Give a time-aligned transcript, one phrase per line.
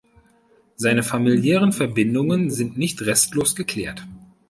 [0.77, 4.07] Seine familiären Verbindungen sind nicht restlos geklärt.